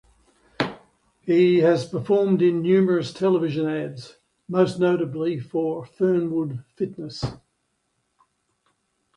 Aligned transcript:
He 1.21 1.59
has 1.59 1.85
performed 1.87 2.41
in 2.41 2.63
numerous 2.63 3.13
television 3.13 3.67
ads, 3.67 4.17
most 4.47 4.79
notably 4.79 5.39
for 5.39 5.85
Fernwood 5.85 6.63
Fitness. 6.75 7.23